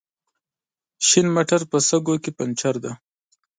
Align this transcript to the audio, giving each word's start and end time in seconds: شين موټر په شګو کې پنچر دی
شين 1.07 1.27
موټر 1.35 1.61
په 1.71 1.77
شګو 1.87 2.15
کې 2.23 2.31
پنچر 2.37 2.75
دی 2.83 2.91